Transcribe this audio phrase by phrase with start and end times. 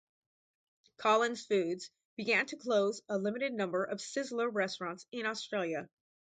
[0.97, 5.89] Collins Foods began to close a limited number of Sizzler restaurants in Australia.